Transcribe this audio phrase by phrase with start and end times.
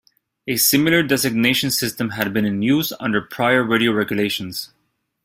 [0.47, 4.71] A similar designation system had been in use under prior Radio Regulations.